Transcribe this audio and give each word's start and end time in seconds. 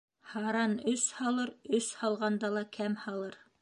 Һаран 0.29 0.73
өс 0.93 1.03
һалыр, 1.19 1.53
өс 1.81 1.93
һалғанда 2.03 2.55
ла 2.59 2.69
кәм 2.81 3.03
һалыр. 3.07 3.43